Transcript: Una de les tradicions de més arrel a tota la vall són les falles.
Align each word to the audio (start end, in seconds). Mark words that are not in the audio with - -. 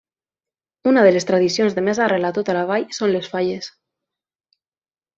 Una 0.91 1.03
de 1.07 1.11
les 1.17 1.27
tradicions 1.33 1.77
de 1.77 1.85
més 1.89 2.03
arrel 2.07 2.27
a 2.31 2.33
tota 2.39 2.57
la 2.59 2.65
vall 2.73 2.89
són 3.01 3.15
les 3.15 3.31
falles. 3.37 3.71